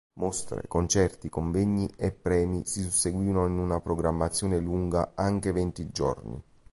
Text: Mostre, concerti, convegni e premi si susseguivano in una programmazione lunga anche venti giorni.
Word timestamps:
Mostre, 0.13 0.63
concerti, 0.67 1.29
convegni 1.29 1.87
e 1.95 2.11
premi 2.11 2.65
si 2.65 2.81
susseguivano 2.81 3.45
in 3.45 3.59
una 3.59 3.79
programmazione 3.81 4.57
lunga 4.57 5.11
anche 5.13 5.51
venti 5.51 5.91
giorni. 5.91 6.41